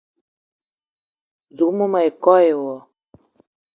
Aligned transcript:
Zouk 1.55 1.71
mou 1.77 1.89
ma 1.91 1.99
yi 2.05 2.11
koo 2.23 2.41
e 2.49 2.51
wo 2.61 2.75